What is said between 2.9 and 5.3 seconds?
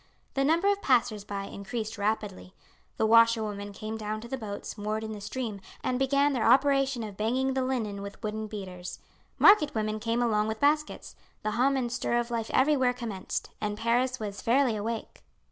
The washerwomen came down to the boats moored in the